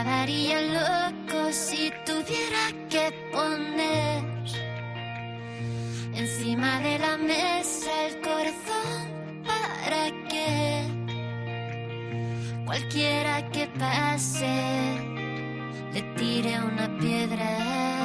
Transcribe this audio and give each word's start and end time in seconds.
acabaría 0.00 0.62
loco 0.62 1.52
si 1.52 1.92
tuviera 2.06 2.72
que 2.88 3.12
poner 3.32 4.24
encima 6.14 6.80
de 6.80 6.98
la 6.98 7.18
mesa 7.18 7.90
el 8.06 8.20
corazón 8.22 9.44
para 9.44 10.06
que 10.30 10.84
cualquiera 12.64 13.46
que 13.50 13.66
pase 13.78 14.46
le 15.92 16.02
tire 16.16 16.58
una 16.62 16.98
piedra. 16.98 17.99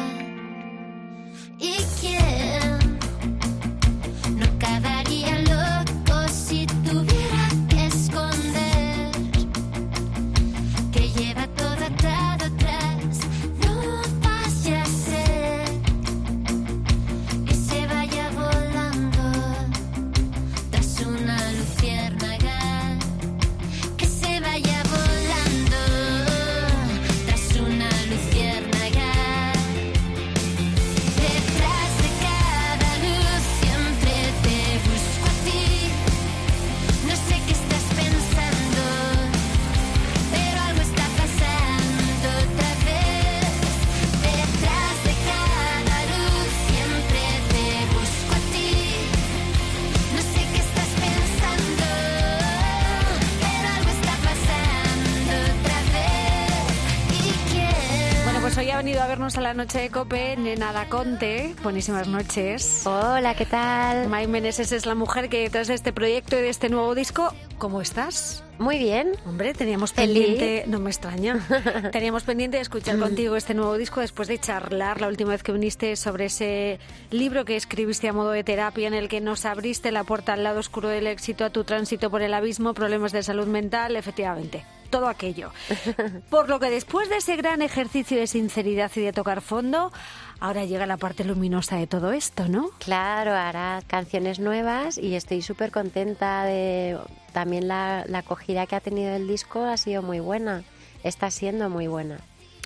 A 58.97 59.41
la 59.41 59.53
noche 59.53 59.79
de 59.79 59.89
Cope, 59.89 60.37
Nena 60.37 60.87
Conte. 60.87 61.53
Buenísimas 61.63 62.07
noches. 62.07 62.83
Hola, 62.85 63.35
¿qué 63.35 63.45
tal? 63.45 64.07
May 64.07 64.25
Meneses 64.25 64.71
es 64.71 64.85
la 64.85 64.95
mujer 64.95 65.27
que 65.27 65.41
detrás 65.41 65.67
de 65.67 65.73
este 65.73 65.91
proyecto 65.91 66.37
y 66.37 66.41
de 66.41 66.49
este 66.49 66.69
nuevo 66.69 66.95
disco. 66.95 67.33
¿Cómo 67.57 67.81
estás? 67.81 68.43
Muy 68.57 68.77
bien. 68.77 69.11
Hombre, 69.25 69.53
teníamos 69.53 69.91
pendiente, 69.91 70.63
no 70.67 70.79
me 70.79 70.91
extraña, 70.91 71.45
teníamos 71.91 72.23
pendiente 72.23 72.55
de 72.55 72.61
escuchar 72.61 72.97
contigo 72.97 73.35
este 73.35 73.53
nuevo 73.53 73.77
disco 73.77 73.99
después 73.99 74.29
de 74.29 74.39
charlar 74.39 75.01
la 75.01 75.09
última 75.09 75.31
vez 75.31 75.43
que 75.43 75.51
viniste 75.51 75.97
sobre 75.97 76.25
ese 76.25 76.79
libro 77.11 77.43
que 77.43 77.57
escribiste 77.57 78.07
a 78.07 78.13
modo 78.13 78.31
de 78.31 78.45
terapia 78.45 78.87
en 78.87 78.93
el 78.93 79.09
que 79.09 79.19
nos 79.19 79.45
abriste 79.45 79.91
la 79.91 80.05
puerta 80.05 80.33
al 80.33 80.43
lado 80.43 80.59
oscuro 80.59 80.87
del 80.87 81.07
éxito, 81.07 81.43
a 81.43 81.49
tu 81.49 81.65
tránsito 81.65 82.09
por 82.09 82.21
el 82.21 82.33
abismo, 82.33 82.73
problemas 82.73 83.11
de 83.11 83.23
salud 83.23 83.47
mental, 83.47 83.97
efectivamente 83.97 84.63
todo 84.85 85.07
aquello. 85.07 85.51
Por 86.29 86.49
lo 86.49 86.59
que 86.59 86.69
después 86.69 87.09
de 87.09 87.17
ese 87.17 87.35
gran 87.35 87.61
ejercicio 87.61 88.17
de 88.17 88.27
sinceridad 88.27 88.91
y 88.95 89.01
de 89.01 89.13
tocar 89.13 89.41
fondo, 89.41 89.91
ahora 90.39 90.65
llega 90.65 90.85
la 90.85 90.97
parte 90.97 91.23
luminosa 91.23 91.77
de 91.77 91.87
todo 91.87 92.11
esto, 92.11 92.47
¿no? 92.47 92.69
Claro, 92.79 93.33
hará 93.33 93.81
canciones 93.87 94.39
nuevas 94.39 94.97
y 94.97 95.15
estoy 95.15 95.41
súper 95.41 95.71
contenta 95.71 96.43
de... 96.43 96.97
También 97.33 97.67
la, 97.67 98.05
la 98.07 98.19
acogida 98.19 98.65
que 98.65 98.77
ha 98.77 98.79
tenido 98.79 99.13
el 99.13 99.27
disco 99.27 99.65
ha 99.65 99.75
sido 99.75 100.01
muy 100.01 100.21
buena, 100.21 100.63
está 101.03 101.29
siendo 101.31 101.69
muy 101.69 101.87
buena. 101.87 102.19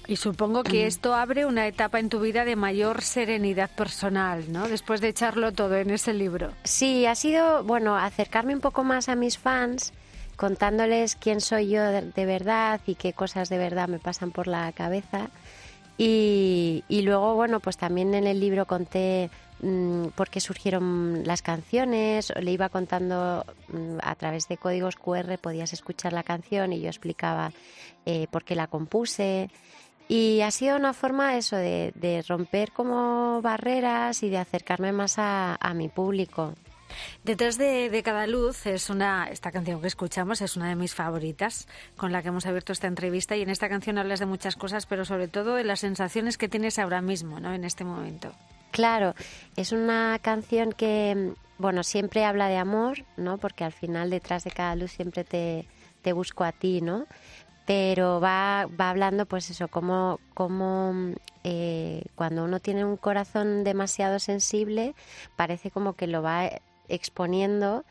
Y 0.10 0.16
supongo 0.16 0.64
que 0.64 0.88
esto 0.88 1.14
abre 1.14 1.46
una 1.46 1.68
etapa 1.68 2.00
en 2.00 2.10
tu 2.10 2.20
vida 2.20 2.44
de 2.44 2.56
mayor 2.56 3.02
serenidad 3.02 3.70
personal, 3.70 4.52
¿no? 4.52 4.68
Después 4.68 5.02
de 5.02 5.10
echarlo 5.10 5.54
todo 5.54 5.76
en 5.78 5.92
ese 5.92 6.14
libro. 6.14 6.52
Sí, 6.64 7.06
ha 7.06 7.16
sido, 7.16 7.64
bueno, 7.64 7.96
acercarme 7.96 8.54
un 8.54 8.62
poco 8.62 8.84
más 8.84 9.10
a 9.10 9.16
mis 9.16 9.38
fans 9.38 9.94
contándoles 10.40 11.18
quién 11.18 11.42
soy 11.42 11.68
yo 11.68 11.84
de, 11.84 12.26
verdad 12.26 12.80
y 12.88 12.96
qué 12.96 13.12
cosas 13.12 13.50
de 13.50 13.58
verdad 13.58 13.90
me 13.90 14.00
pasan 14.00 14.32
por 14.32 14.48
la 14.48 14.72
cabeza. 14.72 15.30
Y, 15.98 16.82
luego, 16.90 17.36
bueno, 17.36 17.60
pues 17.60 17.76
también 17.76 18.14
en 18.14 18.26
el 18.26 18.40
libro 18.40 18.66
conté 18.66 19.30
mm, 19.62 20.08
por 20.16 20.30
qué 20.30 20.40
surgieron 20.40 21.24
las 21.26 21.42
canciones, 21.42 22.32
le 22.40 22.52
iba 22.52 22.70
contando 22.70 23.46
mm, 23.68 23.98
a 24.02 24.16
través 24.16 24.48
de 24.48 24.56
códigos 24.56 24.96
QR, 24.96 25.38
podías 25.40 25.74
escuchar 25.74 26.14
la 26.14 26.24
canción 26.24 26.72
y 26.72 26.80
yo 26.80 26.88
explicaba 26.88 27.52
eh, 28.06 28.28
por 28.32 28.46
qué 28.46 28.56
la 28.56 28.68
compuse. 28.68 29.50
Y 30.08 30.40
ha 30.40 30.52
sido 30.52 30.78
una 30.78 30.94
forma 30.94 31.36
eso 31.36 31.58
de, 31.58 32.24
romper 32.30 32.72
como 32.72 33.42
barreras 33.42 34.24
y 34.24 34.30
de 34.30 34.38
acercarme 34.38 34.94
más 34.94 35.16
a 35.18 35.74
mi 35.76 35.90
público. 35.90 36.54
Detrás 37.24 37.58
de, 37.58 38.02
cada 38.04 38.28
luz 38.28 38.66
es 38.66 38.90
una, 38.90 39.30
esta 39.30 39.52
canción 39.52 39.82
que 39.82 39.88
escuchamos 39.88 40.42
es 40.42 40.56
una 40.58 40.70
de 40.70 40.76
mis 40.76 40.96
favoritas, 40.96 41.68
con 41.96 42.12
la 42.12 42.22
que 42.22 42.30
hemos 42.30 42.46
abierto 42.46 42.74
esta 42.74 42.88
entrevista 42.88 43.36
y 43.36 43.42
en 43.42 43.50
esta 43.50 43.70
canción 43.70 43.98
hablas 43.98 44.20
de 44.20 44.26
muchas 44.26 44.56
cosas, 44.56 44.86
pero 44.86 45.06
sobre 45.06 45.28
todo 45.28 45.56
de 45.56 45.64
las 45.64 45.82
sensaciones 45.82 46.38
que 46.38 46.50
tienes 46.50 46.80
ahora 46.80 47.02
mismo, 47.02 47.40
¿no? 47.40 47.54
En 47.54 47.64
este 47.64 47.84
momento. 47.84 48.32
Claro, 48.72 49.16
es 49.56 49.72
una 49.72 50.20
canción 50.22 50.72
que, 50.72 51.34
bueno, 51.58 51.84
siempre 51.84 52.26
habla 52.26 52.48
de 52.48 52.58
amor, 52.58 53.04
¿no? 53.18 53.38
Porque 53.38 53.64
al 53.64 53.74
final 53.74 54.10
detrás 54.10 54.44
de 54.44 54.52
cada 54.52 54.76
luz 54.76 54.92
siempre 54.92 55.24
te, 55.24 55.68
te 56.02 56.14
busco 56.14 56.44
a 56.44 56.52
ti, 56.52 56.82
¿no? 56.82 57.06
pero 57.70 58.20
va, 58.20 58.66
va 58.66 58.90
hablando 58.90 59.28
pues 59.28 59.52
eso, 59.52 59.68
como, 59.68 60.20
como 60.34 61.14
eh, 61.44 62.02
cuando 62.16 62.44
uno 62.44 62.60
tiene 62.60 62.84
un 62.84 62.98
corazón 62.98 63.64
demasiado 63.64 64.18
sensible, 64.18 64.96
parece 65.36 65.70
como 65.70 65.94
que 65.94 66.08
lo 66.08 66.24
va 66.24 66.50
exponiendo 66.90 67.86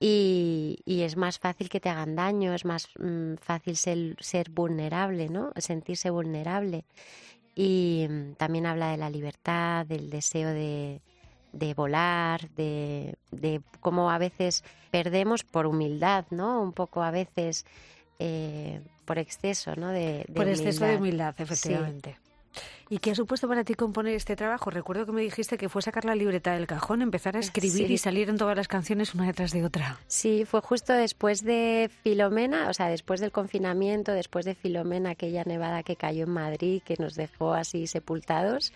y, 0.00 0.82
es 0.86 1.16
más 1.16 1.38
fácil 1.38 1.68
que 1.68 1.80
te 1.80 1.88
hagan 1.88 2.16
daño, 2.16 2.52
es 2.54 2.64
más 2.64 2.88
mm, 2.98 3.34
fácil 3.40 3.76
ser, 3.76 4.16
ser, 4.20 4.50
vulnerable, 4.50 5.28
¿no? 5.28 5.52
Sentirse 5.56 6.10
vulnerable. 6.10 6.84
Y 7.54 8.06
mm, 8.08 8.34
también 8.34 8.66
habla 8.66 8.90
de 8.90 8.96
la 8.96 9.10
libertad, 9.10 9.86
del 9.86 10.10
deseo 10.10 10.50
de, 10.50 11.00
de 11.52 11.74
volar, 11.74 12.50
de, 12.50 13.16
de, 13.30 13.62
cómo 13.80 14.10
a 14.10 14.18
veces 14.18 14.64
perdemos 14.90 15.44
por 15.44 15.66
humildad, 15.66 16.26
¿no? 16.30 16.60
Un 16.60 16.72
poco 16.72 17.02
a 17.02 17.10
veces 17.10 17.64
eh, 18.18 18.80
por 19.04 19.18
exceso, 19.18 19.74
¿no? 19.76 19.88
De, 19.88 20.26
por 20.34 20.48
exceso 20.48 20.84
de 20.84 20.96
humildad, 20.96 21.34
efectivamente. 21.38 22.18
¿Y 22.90 22.98
qué 22.98 23.12
ha 23.12 23.14
supuesto 23.14 23.48
para 23.48 23.64
ti 23.64 23.74
componer 23.74 24.14
este 24.14 24.36
trabajo? 24.36 24.70
Recuerdo 24.70 25.06
que 25.06 25.12
me 25.12 25.22
dijiste 25.22 25.56
que 25.56 25.68
fue 25.68 25.82
sacar 25.82 26.04
la 26.04 26.14
libreta 26.14 26.52
del 26.52 26.66
cajón, 26.66 27.02
empezar 27.02 27.36
a 27.36 27.40
escribir 27.40 27.90
y 27.90 27.98
salir 27.98 28.28
en 28.28 28.36
todas 28.36 28.56
las 28.56 28.68
canciones 28.68 29.14
una 29.14 29.26
detrás 29.26 29.52
de 29.52 29.64
otra. 29.64 29.98
Sí, 30.06 30.44
fue 30.44 30.60
justo 30.60 30.92
después 30.92 31.42
de 31.42 31.90
Filomena, 32.02 32.68
o 32.68 32.74
sea, 32.74 32.88
después 32.88 33.20
del 33.20 33.32
confinamiento, 33.32 34.12
después 34.12 34.44
de 34.44 34.54
Filomena, 34.54 35.10
aquella 35.10 35.44
nevada 35.44 35.82
que 35.82 35.96
cayó 35.96 36.24
en 36.24 36.30
Madrid, 36.30 36.82
que 36.84 36.96
nos 36.98 37.14
dejó 37.14 37.54
así 37.54 37.86
sepultados. 37.86 38.72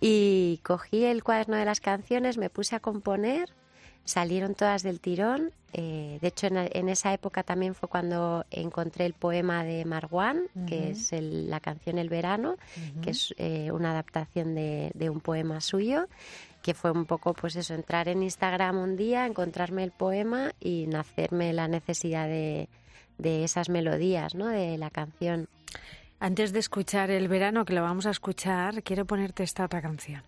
Y 0.00 0.60
cogí 0.64 1.04
el 1.04 1.22
cuaderno 1.22 1.56
de 1.56 1.64
las 1.64 1.80
canciones, 1.80 2.36
me 2.36 2.50
puse 2.50 2.74
a 2.74 2.80
componer 2.80 3.50
salieron 4.04 4.54
todas 4.54 4.82
del 4.82 5.00
tirón. 5.00 5.52
Eh, 5.72 6.18
de 6.20 6.28
hecho, 6.28 6.48
en, 6.48 6.88
esa 6.88 7.14
época 7.14 7.42
también 7.42 7.74
fue 7.74 7.88
cuando 7.88 8.44
encontré 8.50 9.06
el 9.06 9.14
poema 9.14 9.64
de 9.64 9.84
Marwan, 9.84 10.48
que 10.66 10.90
es 10.90 11.12
la 11.12 11.60
canción 11.60 11.98
El 11.98 12.10
Verano, 12.10 12.56
que 13.02 13.10
es 13.10 13.34
eh, 13.38 13.70
una 13.72 13.92
adaptación 13.92 14.54
de, 14.54 15.10
un 15.10 15.20
poema 15.20 15.60
suyo, 15.60 16.08
que 16.62 16.74
fue 16.74 16.90
un 16.90 17.06
poco, 17.06 17.32
pues 17.32 17.56
eso, 17.56 17.74
entrar 17.74 18.08
en 18.08 18.22
Instagram 18.22 18.78
un 18.78 18.96
día, 18.96 19.26
encontrarme 19.26 19.82
el 19.82 19.92
poema 19.92 20.52
y 20.60 20.86
nacerme 20.88 21.52
la 21.52 21.68
necesidad 21.68 22.28
de, 22.28 22.68
de 23.16 23.44
esas 23.44 23.70
melodías, 23.70 24.34
¿no? 24.34 24.48
De 24.48 24.76
la 24.76 24.90
canción. 24.90 25.48
Antes 26.20 26.52
de 26.52 26.60
escuchar 26.60 27.10
El 27.10 27.28
Verano, 27.28 27.64
que 27.64 27.72
lo 27.72 27.82
vamos 27.82 28.06
a 28.06 28.10
escuchar, 28.10 28.82
quiero 28.82 29.06
ponerte 29.06 29.42
esta 29.42 29.64
otra 29.64 29.80
canción. 29.80 30.22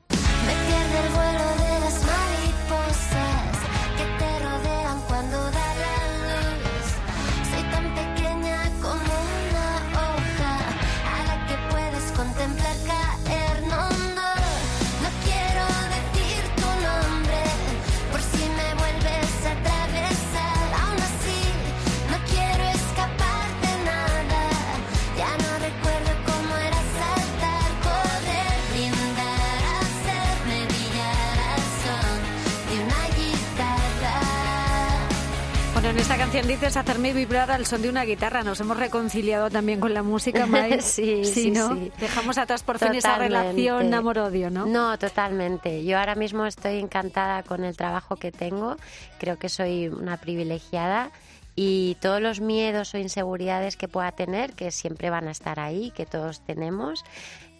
Canción 36.02 36.46
dices 36.48 36.76
hacerme 36.76 37.12
vibrar 37.12 37.50
al 37.50 37.66
son 37.66 37.82
de 37.82 37.88
una 37.88 38.04
guitarra. 38.04 38.42
Nos 38.42 38.60
hemos 38.60 38.76
reconciliado 38.76 39.50
también 39.50 39.80
con 39.80 39.94
la 39.94 40.02
música, 40.02 40.46
May. 40.46 40.80
sí, 40.82 41.24
sí, 41.24 41.50
¿no? 41.50 41.74
sí. 41.74 41.92
Dejamos 41.98 42.38
atrás 42.38 42.62
por 42.62 42.78
fin 42.78 42.94
esa 42.94 43.18
relación 43.18 43.92
amor-odio, 43.92 44.50
¿no? 44.50 44.66
No, 44.66 44.98
totalmente. 44.98 45.84
Yo 45.84 45.98
ahora 45.98 46.14
mismo 46.14 46.46
estoy 46.46 46.78
encantada 46.78 47.42
con 47.42 47.64
el 47.64 47.76
trabajo 47.76 48.16
que 48.16 48.32
tengo. 48.32 48.76
Creo 49.18 49.38
que 49.38 49.48
soy 49.48 49.88
una 49.88 50.16
privilegiada 50.16 51.10
y 51.56 51.96
todos 52.00 52.20
los 52.20 52.40
miedos 52.40 52.94
o 52.94 52.98
inseguridades 52.98 53.76
que 53.76 53.88
pueda 53.88 54.12
tener, 54.12 54.52
que 54.52 54.70
siempre 54.70 55.10
van 55.10 55.28
a 55.28 55.30
estar 55.30 55.60
ahí, 55.60 55.90
que 55.92 56.06
todos 56.06 56.40
tenemos, 56.40 57.04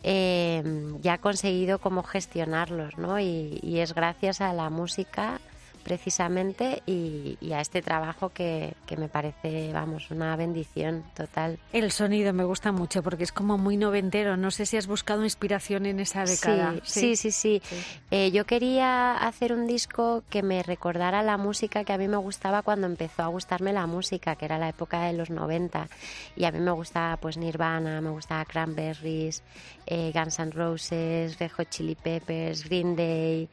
eh, 0.03 0.63
ya 1.01 1.15
he 1.15 1.19
conseguido 1.19 1.79
cómo 1.79 2.03
gestionarlos, 2.03 2.99
¿no? 2.99 3.21
y 3.21 3.79
es 3.79 3.95
gracias 3.95 4.41
a 4.41 4.53
la 4.53 4.69
música 4.69 5.41
precisamente 5.85 6.83
y, 6.87 7.39
a 7.53 7.61
este 7.61 7.83
trabajo 7.83 8.31
que, 8.31 8.75
que, 8.87 8.97
me 8.97 9.09
parece, 9.09 9.73
vamos, 9.73 10.11
una 10.11 10.35
bendición 10.35 11.05
total. 11.15 11.59
El 11.73 11.93
sonido 11.93 12.33
me 12.33 12.43
gusta 12.43 12.73
mucho 12.73 13.03
porque 13.03 13.23
es 13.23 13.31
como 13.31 13.59
muy 13.59 13.77
noventero. 13.77 14.37
No 14.37 14.51
sé 14.51 14.67
si 14.67 14.77
has 14.77 14.89
buscado 14.89 15.23
inspiración 15.23 15.87
en 15.87 16.01
esa 16.01 16.25
década. 16.25 16.75
Sí, 16.83 17.15
sí, 17.15 17.31
sí. 17.31 17.63
Eh, 18.11 18.33
yo 18.33 18.47
quería 18.47 19.17
hacer 19.17 19.53
un 19.53 19.67
disco 19.67 20.25
que 20.31 20.43
me 20.43 20.63
recordara 20.63 21.23
la 21.23 21.37
música 21.37 21.85
que 21.85 21.93
a 21.93 21.99
mí 21.99 22.09
me 22.09 22.17
gustaba 22.17 22.63
cuando 22.63 22.87
empezó 22.87 23.23
a 23.23 23.27
gustarme 23.29 23.73
la 23.73 23.87
música, 23.87 24.35
que 24.37 24.47
era 24.47 24.59
la 24.59 24.71
época 24.71 25.03
de 25.03 25.13
los 25.13 25.31
90. 25.31 25.89
Y 26.37 26.45
a 26.45 26.51
mí 26.51 26.59
me 26.59 26.73
gustaba 26.73 27.17
pues 27.19 27.37
Nirvana, 27.37 28.01
me 28.01 28.11
gustaba 28.11 28.45
Cranberries, 28.45 29.43
eh, 29.87 30.11
Guns 30.15 30.39
N' 30.39 30.51
Roses, 30.51 31.39
Red 31.39 31.53
Hot 31.53 31.69
Chili 31.69 31.95
Peppers, 31.95 32.65
Green 32.65 32.97
Day. 32.97 33.49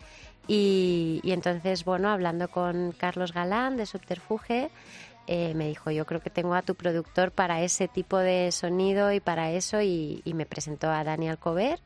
Y, 0.48 1.22
entonces, 1.24 1.86
bueno, 1.86 2.10
hablando 2.10 2.48
con 2.50 2.92
Carlos 2.94 3.34
Galán 3.34 3.78
de 3.78 3.86
Subterfuge, 3.86 4.70
eh, 5.28 5.54
me 5.54 5.68
dijo, 5.68 5.92
yo 5.92 6.06
creo 6.06 6.20
que 6.20 6.30
tengo 6.30 6.56
a 6.56 6.62
tu 6.62 6.76
productor 6.76 7.32
para 7.32 7.62
ese 7.62 7.88
tipo 7.88 8.18
de 8.18 8.52
sonido 8.52 9.12
y 9.12 9.20
para 9.20 9.52
eso, 9.52 9.82
y, 9.82 10.22
me 10.26 10.46
presentó 10.46 10.90
a 10.90 11.04
Daniel 11.04 11.38
Cover, 11.38 11.80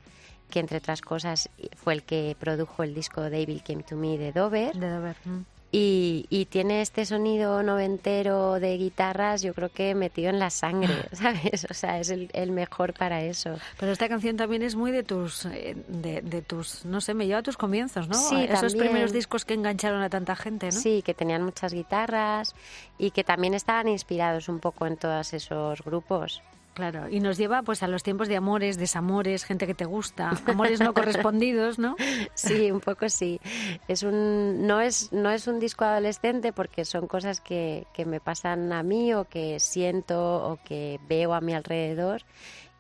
que 0.50 0.60
entre 0.60 0.78
otras 0.78 1.02
cosas 1.02 1.50
fue 1.76 1.94
el 1.94 2.04
que 2.04 2.36
produjo 2.40 2.84
el 2.84 2.94
disco 2.94 3.22
David 3.22 3.62
Came 3.66 3.84
to 3.84 3.96
Me 3.96 4.18
de 4.18 4.32
Dover. 4.32 4.76
De 4.76 4.90
Dover. 4.90 5.16
Mm. 5.26 5.55
Y, 5.78 6.48
tiene 6.50 6.82
este 6.82 7.06
sonido 7.06 7.62
noventero 7.62 8.62
de 8.62 8.78
guitarras, 8.78 9.42
yo 9.42 9.54
creo 9.54 9.70
que 9.70 9.94
metido 9.94 10.30
en 10.30 10.40
la 10.40 10.50
sangre, 10.50 10.94
¿sabes? 11.12 11.68
O 11.70 11.74
sea, 11.74 12.00
es 12.00 12.10
el, 12.10 12.52
mejor 12.52 12.94
para 12.94 13.24
eso. 13.24 13.58
Pero 13.78 13.92
esta 13.92 14.08
canción 14.08 14.38
también 14.38 14.62
es 14.62 14.76
muy 14.76 14.92
de 14.92 15.04
tus, 15.04 15.46
eh, 15.46 15.76
de, 15.88 16.42
tus, 16.42 16.86
no 16.86 17.02
sé, 17.02 17.14
me 17.14 17.28
lleva 17.28 17.40
a 17.40 17.44
tus 17.44 17.58
comienzos, 17.58 18.08
¿no? 18.08 18.16
Sí, 18.16 18.46
Esos 18.48 18.76
primeros 18.76 19.12
discos 19.12 19.44
que 19.44 19.54
engancharon 19.56 20.02
a 20.02 20.10
tanta 20.10 20.36
gente, 20.36 20.68
¿no? 20.68 20.72
Sí, 20.72 21.02
que 21.02 21.14
tenían 21.14 21.44
muchas 21.44 21.74
guitarras 21.74 22.56
y 22.98 23.12
que 23.12 23.26
también 23.26 23.54
estaban 23.54 23.90
inspirados 23.90 24.48
un 24.48 24.60
poco 24.60 24.88
en 24.88 24.96
todos 24.96 25.34
esos 25.34 25.82
grupos. 25.82 26.42
Claro, 26.76 27.08
y 27.10 27.22
nos 27.22 27.38
lleva 27.38 27.64
pues 27.64 27.84
a 27.84 27.88
los 27.88 28.04
tiempos 28.04 28.28
de 28.28 28.36
amores, 28.36 28.78
desamores, 28.78 29.46
gente 29.46 29.66
que 29.66 29.74
te 29.74 29.86
gusta, 29.86 30.34
amores 30.46 30.82
no 30.82 30.94
correspondidos, 30.94 31.80
¿no? 31.80 31.96
Sí, 32.34 32.70
un 32.70 32.82
poco 32.82 33.08
sí. 33.08 33.40
Es 33.88 34.04
un 34.04 34.68
no 34.68 34.82
es 34.82 35.14
no 35.14 35.32
es 35.32 35.48
un 35.48 35.62
disco 35.62 35.86
adolescente 35.86 36.52
porque 36.52 36.84
son 36.84 37.08
cosas 37.08 37.40
que, 37.40 37.88
que 37.94 38.04
me 38.04 38.20
pasan 38.20 38.74
a 38.74 38.84
mí 38.84 39.14
o 39.14 39.24
que 39.24 39.62
siento 39.62 40.52
o 40.52 40.60
que 40.66 41.00
veo 41.08 41.34
a 41.34 41.40
mi 41.40 41.54
alrededor 41.54 42.24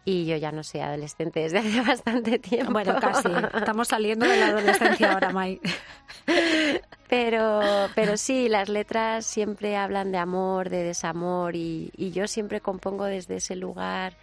y 0.03 0.25
yo 0.25 0.35
ya 0.35 0.51
no 0.51 0.63
soy 0.63 0.81
adolescente 0.81 1.39
desde 1.39 1.59
hace 1.59 1.81
bastante 1.87 2.37
tiempo. 2.37 2.73
Bueno, 2.73 2.95
casi. 2.99 3.29
Estamos 3.53 3.87
saliendo 3.87 4.27
de 4.27 4.37
la 4.37 4.47
adolescencia 4.47 5.13
ahora, 5.13 5.31
May. 5.31 5.59
Pero, 7.07 7.61
pero 7.93 8.17
sí, 8.17 8.49
las 8.49 8.67
letras 8.67 9.25
siempre 9.25 9.77
hablan 9.77 10.11
de 10.11 10.17
amor, 10.17 10.69
de 10.69 10.83
desamor 10.83 11.55
y, 11.55 11.91
y 11.95 12.11
yo 12.11 12.27
siempre 12.27 12.61
compongo 12.61 13.05
desde 13.05 13.35
ese 13.37 13.55
lugar 13.55 14.13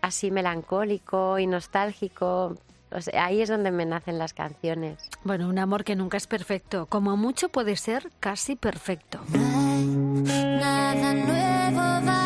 así 0.00 0.30
melancólico 0.30 1.38
y 1.38 1.46
nostálgico. 1.46 2.56
O 2.90 3.00
sea, 3.00 3.26
ahí 3.26 3.42
es 3.42 3.48
donde 3.48 3.70
me 3.70 3.84
nacen 3.84 4.18
las 4.18 4.32
canciones. 4.32 4.98
Bueno, 5.22 5.48
un 5.48 5.58
amor 5.58 5.84
que 5.84 5.94
nunca 5.94 6.16
es 6.16 6.26
perfecto. 6.26 6.86
Como 6.86 7.16
mucho 7.16 7.50
puede 7.50 7.76
ser 7.76 8.10
casi 8.18 8.56
perfecto. 8.56 9.20
nada 9.34 11.12
nuevo 11.14 11.76
bajo 12.06 12.17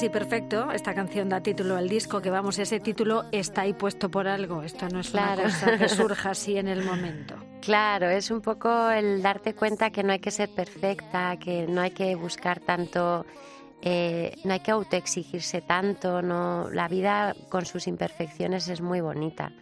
Casi 0.00 0.08
Perfecto. 0.08 0.72
Esta 0.72 0.94
canción 0.94 1.28
da 1.28 1.42
título 1.42 1.76
al 1.76 1.86
disco, 1.86 2.22
que 2.22 2.30
vamos, 2.30 2.58
ese 2.58 2.80
título 2.80 3.26
está 3.32 3.68
ahí 3.68 3.74
puesto 3.74 4.10
por 4.10 4.28
algo. 4.28 4.62
Esto 4.62 4.88
no 4.88 5.00
es 5.00 5.12
una 5.12 5.36
cosa 5.36 5.76
que 5.76 5.88
surja 6.00 6.30
así 6.30 6.56
en 6.56 6.68
el 6.68 6.82
momento. 6.82 7.34
Claro, 7.60 8.08
es 8.08 8.30
un 8.30 8.40
poco 8.40 8.88
el 8.88 9.20
darte 9.20 9.52
cuenta 9.52 9.90
que 9.90 10.02
no 10.02 10.12
hay 10.12 10.18
que 10.18 10.30
ser 10.30 10.48
perfecta, 10.48 11.36
que 11.36 11.66
no 11.66 11.82
hay 11.82 11.90
que 11.90 12.14
buscar 12.14 12.60
tanto. 12.60 13.26
Eh, 13.82 14.32
no 14.42 14.54
hay 14.54 14.60
que 14.60 14.70
autoexigirse 14.70 15.60
tanto, 15.60 16.22
no, 16.22 16.70
la 16.70 16.88
vida 16.88 17.34
con 17.50 17.66
sus 17.66 17.86
imperfecciones 17.86 18.68
es 18.68 18.80
muy 18.80 19.02
bonita 19.02 19.52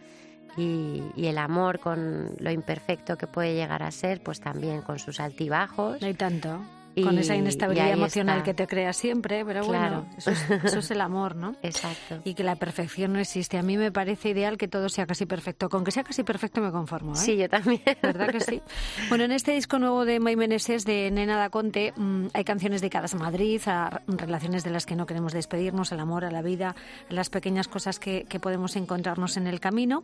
y, 0.55 1.03
el 1.17 1.37
amor 1.37 1.79
con 1.79 2.31
lo 2.39 2.49
imperfecto 2.49 3.17
que 3.17 3.27
puede 3.27 3.55
llegar 3.55 3.83
a 3.83 3.91
ser, 3.91 4.23
pues 4.23 4.39
también 4.39 4.83
con 4.83 4.99
sus 4.99 5.19
altibajos. 5.19 5.99
No 5.99 6.07
hay 6.07 6.13
tanto 6.13 6.61
con 7.03 7.17
esa 7.17 7.35
inestabilidad 7.35 7.91
emocional 7.91 8.43
que 8.43 8.53
te 8.53 8.67
crea 8.67 8.93
siempre, 8.93 9.45
pero 9.45 9.65
bueno, 9.65 10.07
eso 10.17 10.31
es, 10.31 10.91
el 10.91 11.01
amor, 11.01 11.35
¿no? 11.35 11.55
Exacto. 11.63 12.21
Y 12.23 12.33
que 12.33 12.43
la 12.43 12.55
perfección 12.55 13.13
no 13.13 13.19
existe. 13.19 13.57
A 13.57 13.63
mí 13.63 13.77
me 13.77 13.91
parece 13.91 14.29
ideal 14.29 14.57
que 14.57 14.67
todo 14.67 14.89
sea 14.89 15.05
casi 15.05 15.25
perfecto. 15.25 15.69
Con 15.69 15.83
que 15.83 15.91
sea 15.91 16.03
casi 16.03 16.23
perfecto 16.23 16.61
me 16.61 16.71
conformo. 16.71 17.13
¿eh? 17.13 17.17
Sí, 17.17 17.37
yo 17.37 17.49
también. 17.49 17.81
¿Verdad 18.01 18.29
que 18.29 18.39
sí? 18.39 18.61
Bueno, 19.09 19.23
en 19.23 19.31
este 19.31 19.51
disco 19.53 19.79
nuevo 19.79 20.05
de 20.05 20.19
May 20.19 20.35
Meneses, 20.35 20.85
de 20.85 21.11
Nena 21.11 21.37
da 21.37 21.49
Conte, 21.49 21.93
mm, 21.95 22.27
hay 22.33 22.43
canciones 22.43 22.81
dedicadas 22.81 23.13
a 23.13 23.17
Madrid, 23.17 23.61
a 23.65 24.01
relaciones 24.07 24.63
de 24.63 24.71
las 24.71 24.85
que 24.85 24.95
no 24.95 25.05
queremos 25.05 25.33
despedirnos, 25.33 25.91
al 25.91 25.99
amor, 25.99 26.25
a 26.25 26.31
la 26.31 26.41
vida, 26.41 26.75
a 27.09 27.13
las 27.13 27.29
pequeñas 27.29 27.67
cosas 27.67 27.99
que, 27.99 28.25
que 28.27 28.39
podemos 28.39 28.75
encontrarnos 28.75 29.37
en 29.37 29.47
el 29.47 29.59
camino. 29.59 30.03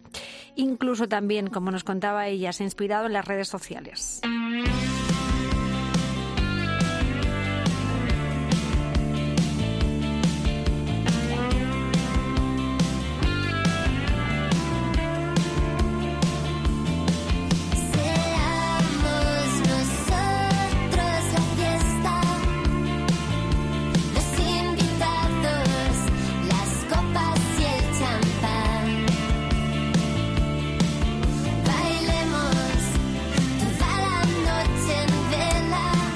Incluso 0.55 1.07
también, 1.07 1.47
como 1.47 1.71
nos 1.71 1.83
contaba 1.83 2.27
ella, 2.27 2.53
se 2.53 2.63
ha 2.63 2.65
inspirado 2.65 3.07
en 3.07 3.13
las 3.13 3.25
redes 3.25 3.47
sociales. 3.47 4.21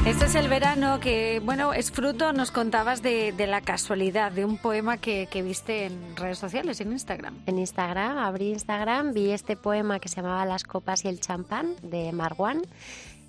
Es 0.06 0.36
el 0.36 0.48
verano 0.48 1.00
que, 1.00 1.42
bueno, 1.44 1.74
es 1.74 1.92
fruto, 1.92 2.34
nos 2.34 2.52
contabas 2.52 3.02
de, 3.02 3.34
la 3.48 3.62
casualidad 3.62 4.32
de 4.32 4.46
un 4.46 4.58
poema 4.58 4.98
que, 4.98 5.28
viste 5.44 5.86
en 5.86 6.16
redes 6.16 6.38
sociales, 6.38 6.80
en 6.82 6.92
Instagram. 6.92 7.38
En 7.46 7.58
Instagram, 7.58 8.18
abrí 8.18 8.50
Instagram, 8.50 9.14
vi 9.14 9.32
este 9.32 9.56
poema 9.56 10.00
que 10.00 10.08
se 10.08 10.18
llamaba 10.18 10.46
Las 10.46 10.64
copas 10.64 11.04
y 11.06 11.08
el 11.08 11.20
champán 11.20 11.76
de 11.82 12.12
Marwan 12.12 12.62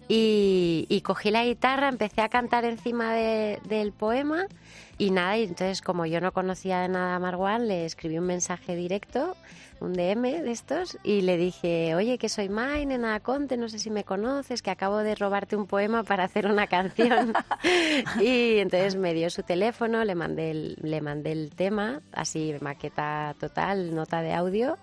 y, 0.09 1.03
cogí 1.05 1.31
la 1.31 1.45
guitarra, 1.45 1.89
empecé 1.89 2.21
a 2.21 2.29
cantar 2.29 2.65
encima 2.65 3.15
del 3.15 3.93
poema 3.93 4.47
y 4.99 5.11
nada, 5.11 5.39
y 5.39 5.45
entonces 5.45 5.83
como 5.83 6.05
yo 6.07 6.21
no 6.21 6.33
conocía 6.33 6.81
de 6.81 6.89
nada 6.89 7.15
a 7.15 7.19
Marwan, 7.19 7.69
le 7.69 7.87
escribí 7.87 8.19
un 8.19 8.27
mensaje 8.27 8.77
directo 8.77 9.37
un 9.80 9.94
DM 9.94 10.42
de 10.42 10.50
estos 10.50 10.99
y 11.02 11.22
le 11.22 11.37
dije, 11.37 11.94
oye, 11.94 12.18
que 12.18 12.28
soy 12.28 12.49
Maine, 12.49 12.99
nada 12.99 13.20
Conte, 13.20 13.56
no 13.56 13.68
sé 13.68 13.78
si 13.78 13.90
me 13.90 14.04
conoces, 14.04 14.62
que 14.62 14.70
acabo 14.70 14.99
de 14.99 15.14
robarte 15.14 15.56
un 15.56 15.66
poema 15.66 16.02
para 16.02 16.25
hacer 16.25 16.46
una 16.46 16.66
canción. 16.66 17.32
y 18.20 18.58
entonces 18.58 18.96
me 18.96 19.14
dio 19.14 19.30
su 19.30 19.42
teléfono, 19.42 20.04
le 20.04 20.14
mandé 20.14 20.50
el, 20.50 20.76
le 20.82 21.00
mandé 21.00 21.32
el 21.32 21.50
tema, 21.50 22.02
así 22.12 22.54
maqueta 22.60 23.34
total, 23.38 23.94
nota 23.94 24.22
de 24.22 24.34
audio, 24.34 24.78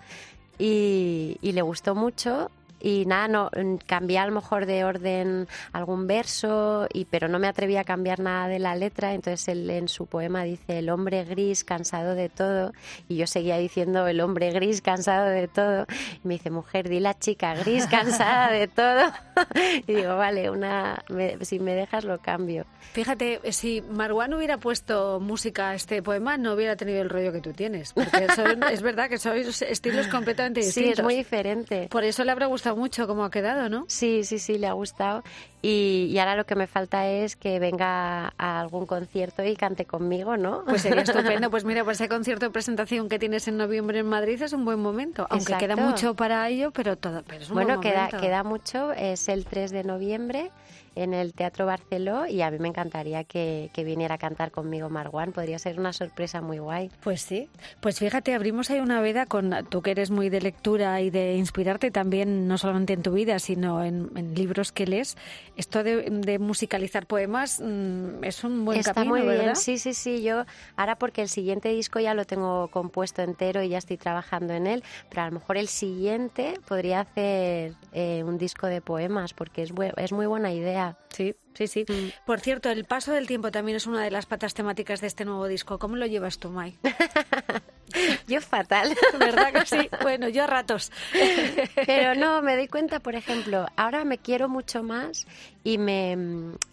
y, 0.58 1.38
y 1.40 1.52
le 1.52 1.62
gustó 1.62 1.94
mucho 1.94 2.50
y 2.80 3.06
nada, 3.06 3.28
no, 3.28 3.50
mm, 3.54 3.76
cambié 3.86 4.18
a 4.18 4.26
lo 4.26 4.32
mejor 4.32 4.66
de 4.66 4.84
orden 4.84 5.48
algún 5.72 6.06
verso, 6.06 6.86
y, 6.92 7.04
pero 7.04 7.28
no 7.28 7.38
me 7.38 7.48
atreví 7.48 7.76
a 7.76 7.84
cambiar 7.84 8.20
nada 8.20 8.48
de 8.48 8.58
la 8.58 8.74
letra, 8.76 9.14
entonces 9.14 9.48
él 9.48 9.68
en 9.70 9.88
su 9.88 10.06
poema 10.06 10.44
dice 10.44 10.78
el 10.78 10.90
hombre 10.90 11.24
gris 11.24 11.64
cansado 11.64 12.14
de 12.14 12.28
todo, 12.28 12.72
y 13.08 13.16
yo 13.16 13.26
seguía 13.26 13.58
diciendo 13.58 14.06
el 14.06 14.20
hombre 14.20 14.50
gris 14.52 14.80
cansado 14.80 15.26
de 15.26 15.48
todo, 15.48 15.86
y 16.24 16.28
me 16.28 16.34
dice, 16.34 16.50
mujer, 16.50 16.88
di 16.88 17.00
la 17.00 17.18
chica 17.18 17.54
gris 17.54 17.86
cansada 17.86 18.50
de 18.50 18.68
todo, 18.68 19.12
y 19.86 19.94
digo, 19.94 20.16
vale, 20.16 20.50
una, 20.50 21.02
si 21.42 21.58
me 21.58 21.74
dejas 21.74 22.04
lo 22.04 22.18
cambio. 22.18 22.66
Fíjate, 22.92 23.40
si 23.52 23.82
Marwan 23.82 24.34
hubiera 24.34 24.58
puesto 24.58 25.20
música 25.20 25.70
a 25.70 25.74
este 25.74 26.02
poema, 26.02 26.36
no 26.36 26.54
hubiera 26.54 26.76
tenido 26.76 27.02
el 27.02 27.10
rollo 27.10 27.32
que 27.32 27.40
tú 27.40 27.52
tienes, 27.52 27.92
porque 27.92 28.26
es 28.72 28.82
verdad 28.82 29.08
que 29.08 29.18
sois 29.18 29.62
estilos 29.62 30.06
completamente 30.08 30.60
distintos. 30.60 30.78
Sí, 30.78 30.92
es 30.92 31.02
muy 31.02 31.16
diferente. 31.16 31.88
Por 31.90 32.04
eso 32.04 32.22
le 32.22 32.30
habrá 32.30 32.46
gustado 32.46 32.67
mucho 32.74 33.06
cómo 33.06 33.24
ha 33.24 33.30
quedado, 33.30 33.68
¿no? 33.68 33.84
Sí, 33.88 34.24
sí, 34.24 34.38
sí, 34.38 34.58
le 34.58 34.66
ha 34.66 34.72
gustado. 34.72 35.22
Y, 35.60 36.16
ahora 36.18 36.36
lo 36.36 36.46
que 36.46 36.54
me 36.54 36.66
falta 36.66 37.08
es 37.08 37.34
que 37.34 37.58
venga 37.58 38.32
a 38.38 38.60
algún 38.60 38.86
concierto 38.86 39.44
y 39.44 39.56
cante 39.56 39.86
conmigo, 39.86 40.36
¿no? 40.36 40.64
Pues 40.64 40.82
sería 40.82 41.02
estupendo. 41.02 41.50
Pues 41.50 41.64
mira, 41.64 41.84
pues 41.84 42.00
ese 42.00 42.08
concierto 42.08 42.46
de 42.46 42.50
presentación 42.50 43.08
que 43.08 43.18
tienes 43.18 43.48
en 43.48 43.56
noviembre 43.56 43.98
en 43.98 44.06
Madrid 44.06 44.40
es 44.40 44.52
un 44.52 44.64
buen 44.64 44.78
momento. 44.78 45.26
Aunque 45.30 45.56
queda 45.56 45.76
mucho 45.76 46.14
para 46.14 46.48
ello, 46.48 46.70
pero 46.70 46.96
todo. 46.96 47.22
Pero 47.26 47.42
es 47.42 47.48
un 47.48 47.54
bueno, 47.54 47.78
buen 47.78 47.80
queda, 47.80 48.08
queda 48.08 48.44
mucho. 48.44 48.92
Es 48.92 49.28
el 49.28 49.46
3 49.46 49.70
de 49.72 49.84
noviembre 49.84 50.50
en 50.98 51.14
el 51.14 51.32
Teatro 51.32 51.64
Barceló 51.64 52.26
y 52.26 52.42
a 52.42 52.50
mí 52.50 52.58
me 52.58 52.68
encantaría 52.68 53.24
que, 53.24 53.70
viniera 53.76 54.16
a 54.16 54.18
cantar 54.18 54.50
conmigo 54.50 54.90
Marwan. 54.90 55.32
Podría 55.32 55.58
ser 55.58 55.78
una 55.78 55.92
sorpresa 55.92 56.40
muy 56.40 56.58
guay. 56.58 56.90
Pues 57.02 57.22
sí. 57.22 57.48
Pues 57.80 57.98
fíjate, 57.98 58.34
abrimos 58.34 58.70
ahí 58.70 58.80
una 58.80 59.00
veda 59.00 59.24
con 59.24 59.54
tú 59.70 59.82
que 59.82 59.92
eres 59.92 60.10
muy 60.10 60.28
de 60.28 60.40
lectura 60.40 61.00
y 61.00 61.10
de 61.10 61.36
inspirarte 61.36 61.90
también, 61.90 62.48
no 62.48 62.58
solamente 62.58 62.92
en 62.92 63.02
tu 63.02 63.12
vida, 63.12 63.38
sino 63.38 63.84
en, 63.84 64.08
libros 64.34 64.72
que 64.72 64.86
lees. 64.86 65.16
Esto 65.56 65.82
de, 65.82 66.38
musicalizar 66.38 67.06
poemas 67.06 67.60
mm, 67.60 68.24
es 68.24 68.42
un 68.44 68.64
buen 68.64 68.78
Está 68.78 68.94
camino, 68.94 69.16
muy 69.16 69.22
bien. 69.22 69.56
Sí, 69.56 69.78
sí, 69.78 69.94
sí. 69.94 70.22
Yo 70.22 70.44
ahora 70.76 70.96
porque 70.96 71.22
el 71.22 71.28
siguiente 71.28 71.68
disco 71.68 72.00
ya 72.00 72.14
lo 72.14 72.24
tengo 72.24 72.68
compuesto 72.68 73.22
entero 73.22 73.62
y 73.62 73.68
ya 73.70 73.78
estoy 73.78 73.96
trabajando 73.96 74.54
en 74.54 74.66
él, 74.66 74.84
pero 75.08 75.22
a 75.22 75.26
lo 75.26 75.32
mejor 75.32 75.56
el 75.56 75.68
siguiente 75.68 76.54
podría 76.66 77.00
hacer 77.00 77.74
eh, 77.92 78.22
un 78.24 78.38
disco 78.38 78.66
de 78.66 78.80
poemas 78.80 79.32
porque 79.32 79.62
es, 79.62 79.72
es 79.96 80.12
muy 80.12 80.26
buena 80.26 80.52
idea. 80.52 80.87
Sí, 81.08 81.34
sí, 81.54 81.66
sí. 81.66 81.84
Mm. 81.88 82.26
Por 82.26 82.40
cierto, 82.40 82.70
el 82.70 82.84
paso 82.84 83.12
del 83.12 83.26
tiempo 83.26 83.50
también 83.50 83.76
es 83.76 83.86
una 83.86 84.02
de 84.02 84.10
las 84.10 84.26
patas 84.26 84.54
temáticas 84.54 85.00
de 85.00 85.06
este 85.06 85.24
nuevo 85.24 85.46
disco. 85.46 85.78
¿Cómo 85.78 85.96
lo 85.96 86.06
llevas 86.06 86.38
tú, 86.38 86.50
Mai? 86.50 86.76
yo 88.28 88.40
fatal. 88.40 88.96
¿Verdad 89.18 89.52
que 89.52 89.66
sí? 89.66 89.90
Bueno, 90.02 90.28
yo 90.28 90.44
a 90.44 90.46
ratos. 90.46 90.92
Pero 91.86 92.14
no, 92.14 92.42
me 92.42 92.56
doy 92.56 92.68
cuenta, 92.68 93.00
por 93.00 93.14
ejemplo, 93.14 93.66
ahora 93.76 94.04
me 94.04 94.18
quiero 94.18 94.48
mucho 94.48 94.82
más 94.82 95.26
y 95.64 95.78
me 95.78 96.16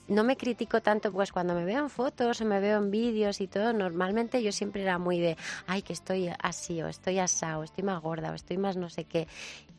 no 0.07 0.23
me 0.23 0.37
critico 0.37 0.81
tanto, 0.81 1.11
pues 1.11 1.31
cuando 1.31 1.55
me 1.55 1.65
veo 1.65 1.79
en 1.79 1.89
fotos 1.89 2.39
o 2.41 2.45
me 2.45 2.59
veo 2.59 2.77
en 2.77 2.91
vídeos 2.91 3.41
y 3.41 3.47
todo, 3.47 3.73
normalmente 3.73 4.43
yo 4.43 4.51
siempre 4.51 4.83
era 4.83 4.99
muy 4.99 5.19
de, 5.19 5.35
ay, 5.65 5.81
que 5.81 5.93
estoy 5.93 6.29
así, 6.39 6.81
o 6.81 6.87
estoy 6.87 7.17
asado, 7.19 7.63
estoy 7.63 7.83
más 7.83 8.01
gorda, 8.01 8.31
o 8.31 8.35
estoy 8.35 8.57
más 8.57 8.77
no 8.77 8.89
sé 8.89 9.05
qué. 9.05 9.27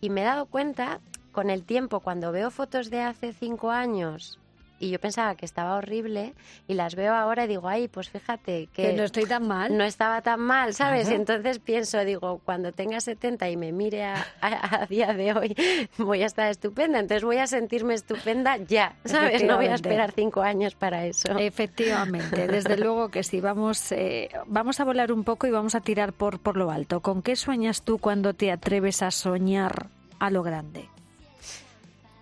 Y 0.00 0.10
me 0.10 0.22
he 0.22 0.24
dado 0.24 0.46
cuenta 0.46 1.00
con 1.36 1.50
el 1.50 1.64
tiempo, 1.64 2.00
cuando 2.00 2.32
veo 2.32 2.50
fotos 2.50 2.88
de 2.88 3.02
hace 3.02 3.34
cinco 3.34 3.70
años 3.70 4.38
y 4.78 4.88
yo 4.88 4.98
pensaba 4.98 5.34
que 5.34 5.44
estaba 5.44 5.76
horrible 5.76 6.32
y 6.66 6.72
las 6.72 6.94
veo 6.94 7.14
ahora 7.14 7.44
y 7.44 7.48
digo, 7.48 7.68
ay, 7.68 7.88
pues 7.88 8.08
fíjate 8.08 8.70
que, 8.72 8.94
no 8.94 9.02
estoy 9.02 9.26
tan 9.26 9.46
mal. 9.46 9.76
No 9.76 9.84
estaba 9.84 10.22
tan 10.22 10.40
mal, 10.40 10.72
¿sabes? 10.72 11.10
Entonces 11.10 11.58
pienso, 11.58 12.02
digo, 12.06 12.40
cuando 12.42 12.72
tenga 12.72 13.02
70 13.02 13.50
y 13.50 13.58
me 13.58 13.70
mire 13.70 14.04
a, 14.04 14.86
día 14.88 15.12
de 15.12 15.34
hoy, 15.34 15.54
voy 15.98 16.22
a 16.22 16.26
estar 16.26 16.48
estupenda, 16.50 17.00
entonces 17.00 17.22
voy 17.22 17.36
a 17.36 17.46
sentirme 17.46 17.92
estupenda 17.92 18.56
ya, 18.56 18.96
¿sabes? 19.04 19.44
No 19.44 19.56
voy 19.56 19.66
a 19.66 19.74
esperar 19.74 20.12
cinco 20.12 20.40
años 20.40 20.74
para 20.74 21.04
eso. 21.04 21.36
Efectivamente, 21.38 22.46
desde 22.48 22.76
luego 22.78 23.10
que 23.10 23.24
sí. 23.24 23.42
Vamos, 23.42 23.92
eh, 23.92 24.30
vamos 24.46 24.80
a 24.80 24.84
volar 24.84 25.12
un 25.12 25.22
poco 25.22 25.46
y 25.46 25.50
vamos 25.50 25.74
a 25.74 25.82
tirar 25.82 26.14
por, 26.14 26.38
por 26.38 26.56
lo 26.56 26.70
alto. 26.70 27.00
¿Con 27.00 27.20
qué 27.20 27.36
sueñas 27.36 27.82
tú 27.82 27.98
cuando 27.98 28.32
te 28.32 28.50
atreves 28.50 29.02
a 29.02 29.10
soñar 29.10 29.88
a 30.18 30.30
lo 30.30 30.42
grande? 30.42 30.88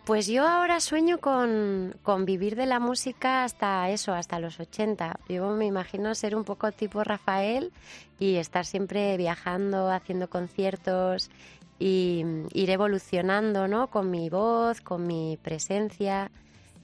Pues 0.05 0.27
yo 0.27 0.47
ahora 0.47 0.81
sueño 0.81 1.17
con, 1.19 1.95
vivir 2.27 2.57
de 2.57 2.67
la 2.67 2.79
música 2.79 3.43
hasta 3.43 3.89
eso, 3.89 4.13
hasta 4.13 4.39
los 4.39 4.61
80. 4.61 5.19
Yo 5.31 5.49
me 5.51 5.65
imagino 5.65 6.15
ser 6.15 6.37
un 6.37 6.45
poco 6.45 6.71
tipo 6.73 7.03
Rafael 7.03 7.73
y 8.19 8.37
estar 8.37 8.67
siempre 8.67 9.17
viajando, 9.17 9.91
haciendo 9.91 10.29
conciertos 10.29 11.31
y 11.79 12.23
ir 12.53 12.69
evolucionando, 12.69 13.67
¿no? 13.67 13.87
Con 13.87 14.11
mi 14.11 14.29
voz, 14.29 14.83
con 14.83 15.07
mi 15.07 15.39
presencia 15.43 16.31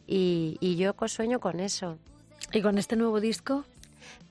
y, 0.07 0.57
y 0.61 0.77
yo 0.77 0.95
sueño 1.07 1.41
con 1.41 1.61
eso. 1.61 1.99
¿Y 2.55 2.63
con 2.63 2.79
este 2.79 2.97
nuevo 2.97 3.21
disco? 3.21 3.67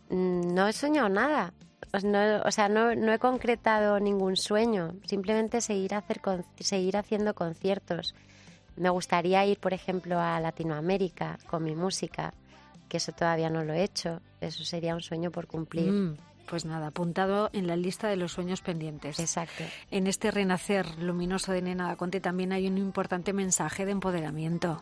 Mm, 0.10 0.55
no 0.55 0.67
he 0.67 0.74
soñado 0.74 1.10
nada. 1.10 1.53
Pues 1.91 2.03
o 2.03 2.51
sea, 2.51 2.69
no, 2.69 2.96
no, 2.96 3.13
he 3.13 3.19
concretado 3.19 4.00
ningún 4.00 4.36
sueño, 4.36 4.93
simplemente 5.05 5.62
seguir, 5.62 5.93
hacer, 5.93 6.22
seguir 6.60 6.98
haciendo 6.98 7.36
conciertos. 7.36 8.15
Me 8.79 8.89
gustaría 8.89 9.45
ir, 9.45 9.59
por 9.59 9.74
ejemplo, 9.74 10.19
a 10.19 10.39
Latinoamérica 10.39 11.38
con 11.48 11.63
mi 11.63 11.75
música, 11.75 12.33
que 12.88 12.98
eso 12.98 13.12
todavía 13.12 13.50
no 13.50 13.63
lo 13.65 13.74
he 13.74 13.83
hecho. 13.83 14.21
Eso 14.39 14.63
sería 14.63 14.95
un 14.95 15.01
sueño 15.01 15.31
por 15.31 15.48
cumplir. 15.48 15.91
Mm, 15.91 16.17
pues 16.50 16.63
nada, 16.63 16.88
apuntado 16.88 17.50
en 17.51 17.67
la 17.67 17.75
lista 17.75 18.07
de 18.07 18.15
los 18.15 18.31
sueños 18.31 18.62
pendientes. 18.62 19.19
Exacto. 19.19 19.65
En 19.91 20.07
este 20.07 20.31
renacer 20.31 20.98
luminoso 20.98 21.51
de 21.51 21.62
Nena 21.62 21.93
Conte 21.98 22.21
también 22.21 22.53
hay 22.53 22.67
un 22.67 22.77
importante 22.77 23.33
mensaje 23.33 23.86
de 23.86 23.91
empoderamiento. 23.91 24.81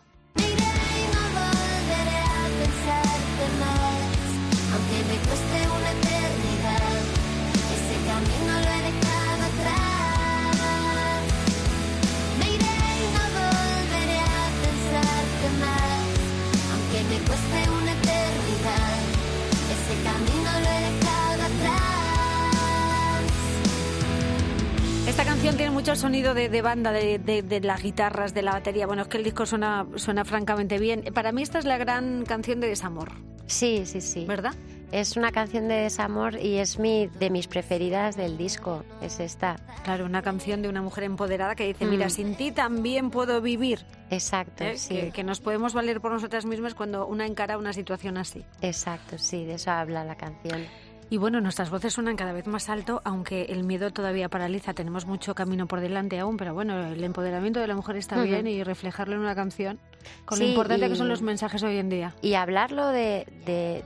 Canción 25.48 25.56
tiene 25.56 25.72
mucho 25.72 25.96
sonido 25.96 26.34
de, 26.34 26.60
banda, 26.60 26.92
de, 26.92 27.60
las 27.62 27.82
guitarras, 27.82 28.34
de 28.34 28.42
la 28.42 28.52
batería. 28.52 28.86
Bueno, 28.86 29.00
es 29.00 29.08
que 29.08 29.16
el 29.16 29.24
disco 29.24 29.46
suena, 29.46 29.86
suena 29.96 30.26
francamente 30.26 30.78
bien. 30.78 31.04
Para 31.14 31.32
mí 31.32 31.40
esta 31.40 31.58
es 31.58 31.64
la 31.64 31.78
gran 31.78 32.26
canción 32.26 32.60
de 32.60 32.68
desamor. 32.68 33.12
Sí, 33.46 33.84
sí, 33.86 34.02
sí. 34.02 34.26
¿Verdad? 34.26 34.54
Es 34.92 35.16
una 35.16 35.32
canción 35.32 35.66
de 35.68 35.76
desamor 35.76 36.38
y 36.38 36.58
es 36.58 36.78
mi, 36.78 37.06
de 37.06 37.30
mis 37.30 37.48
preferidas 37.48 38.14
del 38.14 38.36
disco, 38.36 38.84
es 39.00 39.20
esta. 39.20 39.56
Claro, 39.84 40.04
una 40.04 40.20
canción 40.20 40.60
de 40.60 40.68
una 40.68 40.82
mujer 40.82 41.04
empoderada 41.04 41.54
que 41.54 41.66
dice, 41.66 41.86
mira, 41.86 42.08
mm. 42.08 42.10
sin 42.10 42.34
ti 42.36 42.52
también 42.52 43.10
puedo 43.10 43.40
vivir. 43.40 43.86
Exacto, 44.10 44.64
¿Eh? 44.64 44.76
sí. 44.76 45.10
que, 45.14 45.24
nos 45.24 45.40
podemos 45.40 45.72
valer 45.72 46.02
por 46.02 46.12
nosotras 46.12 46.44
mismas 46.44 46.74
cuando 46.74 47.06
una 47.06 47.24
encara 47.24 47.56
una 47.56 47.72
situación 47.72 48.18
así. 48.18 48.44
Exacto, 48.60 49.16
sí, 49.16 49.46
de 49.46 49.54
eso 49.54 49.70
habla 49.70 50.04
la 50.04 50.16
canción. 50.16 50.66
Y 51.10 51.16
bueno, 51.16 51.40
nuestras 51.40 51.70
voces 51.70 51.94
suenan 51.94 52.16
cada 52.16 52.32
vez 52.32 52.46
más 52.46 52.68
alto, 52.68 53.00
aunque 53.04 53.44
el 53.44 53.64
miedo 53.64 53.90
todavía 53.90 54.28
paraliza. 54.28 54.74
Tenemos 54.74 55.06
mucho 55.06 55.34
camino 55.34 55.66
por 55.66 55.80
delante 55.80 56.18
aún, 56.18 56.36
pero 56.36 56.52
bueno, 56.52 56.78
el 56.86 57.02
empoderamiento 57.02 57.60
de 57.60 57.66
la 57.66 57.74
mujer 57.74 57.96
está 57.96 58.20
bien 58.22 58.46
y 58.46 58.62
reflejarlo 58.62 59.14
en 59.14 59.20
una 59.20 59.34
canción, 59.34 59.78
con 60.26 60.38
lo 60.38 60.44
importante 60.44 60.88
que 60.88 60.96
son 60.96 61.08
los 61.08 61.22
mensajes 61.22 61.62
hoy 61.62 61.78
en 61.78 61.88
día. 61.88 62.14
Y 62.20 62.34
hablarlo 62.34 62.88
de, 62.88 63.26
de, 63.46 63.84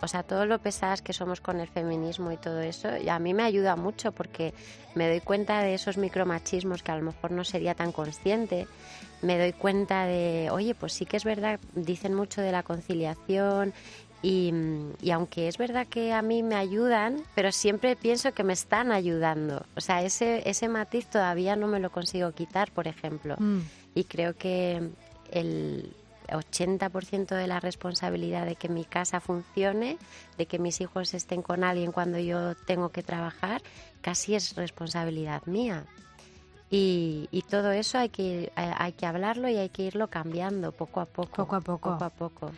o 0.00 0.08
sea, 0.08 0.22
todo 0.22 0.46
lo 0.46 0.58
pesadas 0.58 1.02
que 1.02 1.12
somos 1.12 1.40
con 1.40 1.60
el 1.60 1.68
feminismo 1.68 2.32
y 2.32 2.36
todo 2.36 2.60
eso, 2.60 2.88
a 2.88 3.18
mí 3.18 3.34
me 3.34 3.42
ayuda 3.42 3.76
mucho 3.76 4.12
porque 4.12 4.54
me 4.94 5.08
doy 5.08 5.20
cuenta 5.20 5.60
de 5.60 5.74
esos 5.74 5.98
micromachismos 5.98 6.82
que 6.82 6.90
a 6.90 6.96
lo 6.96 7.02
mejor 7.02 7.32
no 7.32 7.44
sería 7.44 7.74
tan 7.74 7.92
consciente. 7.92 8.66
Me 9.22 9.38
doy 9.38 9.52
cuenta 9.52 10.04
de, 10.04 10.50
oye, 10.50 10.74
pues 10.74 10.92
sí 10.92 11.06
que 11.06 11.16
es 11.16 11.24
verdad, 11.24 11.58
dicen 11.74 12.14
mucho 12.14 12.42
de 12.42 12.52
la 12.52 12.62
conciliación 12.62 13.72
y, 14.22 14.52
aunque 15.12 15.48
es 15.48 15.58
verdad 15.58 15.86
que 15.86 16.12
a 16.12 16.22
mí 16.22 16.42
me 16.42 16.56
ayudan, 16.56 17.22
pero 17.34 17.52
siempre 17.52 17.96
pienso 17.96 18.32
que 18.32 18.44
me 18.44 18.52
están 18.52 18.90
ayudando. 18.90 19.64
O 19.76 19.80
sea, 19.80 20.02
ese, 20.02 20.48
ese 20.48 20.68
matiz 20.68 21.06
todavía 21.06 21.54
no 21.54 21.66
me 21.66 21.80
lo 21.80 21.90
consigo 21.90 22.32
quitar, 22.32 22.72
por 22.72 22.88
ejemplo. 22.88 23.36
Mm. 23.38 23.60
Y 23.94 24.04
creo 24.04 24.34
que 24.34 24.90
el 25.30 25.94
80% 26.28 27.34
de 27.34 27.46
la 27.46 27.60
responsabilidad 27.60 28.46
de 28.46 28.56
que 28.56 28.68
mi 28.68 28.84
casa 28.84 29.20
funcione, 29.20 29.98
de 30.38 30.46
que 30.46 30.58
mis 30.58 30.80
hijos 30.80 31.14
estén 31.14 31.42
con 31.42 31.64
alguien 31.64 31.92
cuando 31.92 32.18
yo 32.18 32.54
tengo 32.54 32.90
que 32.90 33.02
trabajar, 33.02 33.62
casi 34.00 34.34
es 34.34 34.56
responsabilidad 34.56 35.44
mía. 35.46 35.84
Y, 36.68 37.28
y, 37.30 37.42
todo 37.42 37.70
eso 37.70 37.98
hay 37.98 38.08
que, 38.08 38.50
hay 38.56 38.92
que 38.92 39.06
hablarlo 39.06 39.48
y 39.48 39.56
hay 39.56 39.68
que 39.68 39.84
irlo 39.84 40.08
cambiando 40.08 40.72
poco 40.72 41.00
a 41.00 41.06
poco. 41.06 41.30
Poco 41.30 41.56
a 41.56 41.60
poco. 41.60 41.92
Poco 41.92 42.04
a 42.04 42.10
poco. 42.10 42.50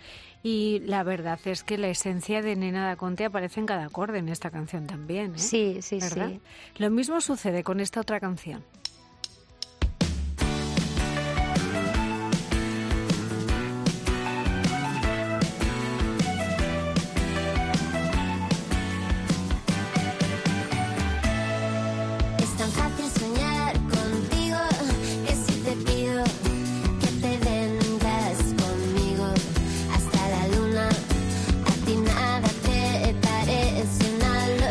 Y 0.42 0.80
la 0.86 1.02
verdad 1.02 1.38
es 1.44 1.62
que 1.62 1.76
la 1.76 1.88
esencia 1.88 2.40
de 2.40 2.56
Nena 2.56 2.86
da 2.86 2.96
Conte 2.96 3.24
aparece 3.24 3.60
en 3.60 3.66
cada 3.66 3.84
acorde 3.84 4.18
en 4.18 4.28
esta 4.28 4.50
canción 4.50 4.86
también. 4.86 5.34
¿eh? 5.34 5.38
Sí, 5.38 5.82
sí, 5.82 6.00
sí. 6.00 6.40
Lo 6.78 6.90
mismo 6.90 7.20
sucede 7.20 7.62
con 7.62 7.80
esta 7.80 8.00
otra 8.00 8.18
canción. 8.18 8.64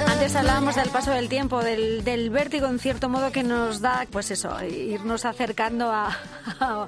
Antes 0.08 0.36
hablábamos 0.36 0.76
del 0.76 0.90
paso 0.90 1.12
del 1.12 1.30
tiempo, 1.30 1.62
del, 1.64 2.30
vértigo 2.30 2.68
en 2.68 2.80
cierto 2.80 3.10
modo 3.10 3.32
que 3.32 3.44
nos 3.44 3.82
da, 3.82 4.06
pues 4.12 4.32
eso, 4.32 4.62
irnos 4.64 5.26
acercando 5.26 5.92
a 5.92 6.10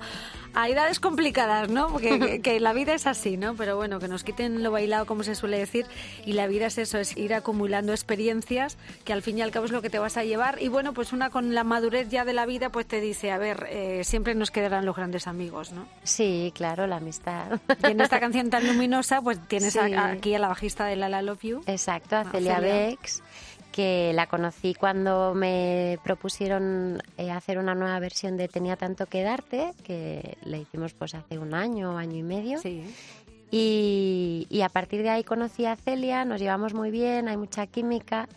a 0.54 0.70
edades 0.70 1.00
complicadas, 1.00 1.70
¿no? 1.70 1.88
Porque 1.90 2.42
que, 2.44 2.60
la 2.60 2.74
vida 2.74 2.94
es 2.94 3.08
así, 3.08 3.38
¿no? 3.38 3.56
Pero 3.56 3.76
bueno, 3.76 4.00
que 4.00 4.08
nos 4.08 4.24
quiten 4.24 4.64
lo 4.64 4.72
bailado, 4.72 5.06
como 5.06 5.24
se 5.24 5.36
suele 5.36 5.58
decir, 5.58 5.86
y 6.26 6.34
la 6.34 6.48
vida 6.48 6.68
es 6.68 6.78
eso, 6.78 6.98
es 6.98 7.16
ir 7.18 7.34
acumulando 7.34 7.92
experiencias 7.92 8.78
que 9.04 9.14
al 9.14 9.22
fin 9.22 9.38
y 9.38 9.42
al 9.42 9.52
cabo 9.52 9.66
es 9.66 9.72
lo 9.72 9.82
que 9.82 9.90
te 9.90 10.00
vas 10.00 10.18
a 10.18 10.24
llevar. 10.24 10.62
Y 10.62 10.68
bueno, 10.68 10.94
pues 10.94 11.14
una 11.14 11.30
con 11.30 11.54
la 11.54 11.64
madurez 11.64 12.10
ya 12.10 12.26
de 12.26 12.34
la 12.34 12.46
vida, 12.46 12.70
pues 12.70 12.86
te 12.86 13.02
dice, 13.02 13.32
a 13.32 13.38
ver, 13.38 13.68
eh, 13.70 14.04
siempre 14.04 14.36
nos 14.36 14.52
quedarán 14.52 14.86
los 14.86 14.96
grandes 14.96 15.28
amigos, 15.28 15.72
¿no? 15.72 15.88
Sí, 16.04 16.52
claro, 16.56 16.88
la 16.88 16.98
amistad. 16.98 17.60
Y 17.88 17.92
en 17.92 18.02
esta 18.02 18.20
canción 18.20 18.50
tan 18.50 18.68
luminosa, 18.68 19.22
pues 19.22 19.40
tienes 19.48 19.76
aquí 19.78 20.36
a 20.36 20.40
la 20.40 20.48
bajista 20.48 20.86
de 20.86 20.96
La 20.96 21.10
La 21.10 21.22
Love 21.22 21.42
You. 21.42 21.62
Exacto, 21.66 22.16
a 22.16 22.26
Celia 22.26 22.60
Bex 22.60 23.22
que 23.72 24.12
la 24.14 24.28
conocí 24.28 24.74
cuando 24.74 25.34
me 25.34 26.00
propusieron 26.04 27.02
eh, 27.18 27.32
hacer 27.32 27.58
una 27.58 27.76
nueva 27.76 28.00
versión 28.00 28.38
de 28.38 28.48
Tenía 28.48 28.76
tanto 28.76 29.06
que 29.06 29.24
darte, 29.24 29.74
que 29.84 30.38
la 30.44 30.58
hicimos 30.58 30.94
pues 30.94 31.16
hace 31.16 31.38
un 31.38 31.54
año, 31.54 31.98
año 31.98 32.18
y 32.18 32.24
medio. 32.24 32.60
Y, 33.52 34.46
y, 34.50 34.62
a 34.62 34.70
partir 34.70 35.02
de 35.02 35.10
ahí 35.10 35.24
conocí 35.24 35.66
a 35.66 35.76
Celia, 35.76 36.24
nos 36.24 36.40
llevamos 36.40 36.76
muy 36.76 36.92
bien, 36.92 37.28
hay 37.28 37.38
mucha 37.38 37.66
química. 37.66 38.28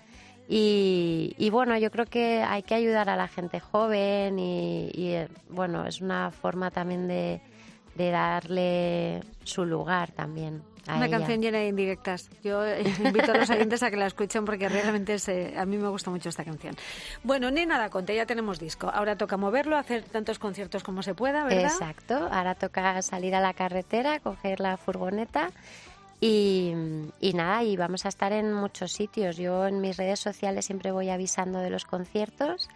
Y, 0.48 1.34
y 1.38 1.50
bueno, 1.50 1.76
yo 1.78 1.90
creo 1.90 2.06
que 2.06 2.42
hay 2.42 2.62
que 2.62 2.74
ayudar 2.74 3.10
a 3.10 3.16
la 3.16 3.28
gente 3.28 3.60
joven 3.60 4.38
y, 4.38 4.90
y 4.94 5.12
eh, 5.12 5.28
bueno, 5.50 5.86
es 5.86 6.00
una 6.00 6.30
forma 6.30 6.70
también 6.70 7.08
de, 7.08 7.40
de 7.94 8.10
darle 8.10 9.20
su 9.44 9.64
lugar 9.64 10.12
también. 10.12 10.62
Una 10.88 11.08
canción 11.08 11.40
llena 11.40 11.58
de 11.58 11.68
indirectas. 11.68 12.28
Yo 12.42 12.62
invito 13.04 13.32
a 13.32 13.36
los 13.36 13.50
oyentes 13.50 13.82
a 13.82 13.90
que 13.90 13.96
la 13.96 14.06
escuchen 14.06 14.44
porque 14.44 14.68
realmente 14.68 15.16
eh, 15.28 15.54
a 15.56 15.64
mí 15.64 15.76
me 15.78 15.88
gusta 15.88 16.10
mucho 16.10 16.28
esta 16.28 16.44
canción. 16.44 16.74
Bueno, 17.22 17.50
ni 17.50 17.66
nada, 17.66 17.88
Conte, 17.88 18.14
ya 18.16 18.26
tenemos 18.26 18.58
disco. 18.58 18.90
Ahora 18.92 19.16
toca 19.16 19.36
moverlo, 19.36 19.76
hacer 19.76 20.02
tantos 20.04 20.38
conciertos 20.38 20.82
como 20.82 21.02
se 21.02 21.14
pueda, 21.14 21.44
¿verdad? 21.44 21.72
Exacto. 21.72 22.28
Ahora 22.30 22.54
toca 22.54 23.00
salir 23.02 23.34
a 23.34 23.40
la 23.40 23.54
carretera, 23.54 24.18
coger 24.20 24.60
la 24.60 24.76
furgoneta 24.76 25.50
y, 26.20 26.72
y, 27.20 27.32
nada, 27.32 27.62
y 27.62 27.76
vamos 27.76 28.04
a 28.04 28.08
estar 28.08 28.32
en 28.32 28.52
muchos 28.52 28.92
sitios. 28.92 29.36
Yo 29.36 29.66
en 29.66 29.80
mis 29.80 29.96
redes 29.96 30.20
sociales 30.20 30.64
siempre 30.64 30.90
voy 30.90 31.10
avisando 31.10 31.60
de 31.60 31.70
los 31.70 31.84
conciertos 31.84 32.68